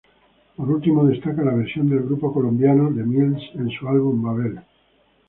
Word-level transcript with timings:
Por 0.55 0.67
último, 0.71 1.05
destaca 1.05 1.43
la 1.43 1.53
versión 1.53 1.87
del 1.87 2.05
grupo 2.05 2.33
colombiano 2.33 2.87
The 2.91 3.03
Mills 3.03 3.43
en 3.53 3.69
su 3.69 3.87
álbum 3.87 4.23
"Babel". 4.23 4.59